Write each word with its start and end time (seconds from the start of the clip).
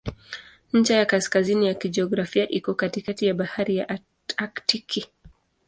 Ncha 0.73 0.95
ya 0.95 1.05
kaskazini 1.05 1.67
ya 1.67 1.73
kijiografia 1.73 2.49
iko 2.49 2.73
katikati 2.73 3.25
ya 3.27 3.33
Bahari 3.33 3.77
ya 3.77 3.99
Aktiki. 4.37 5.07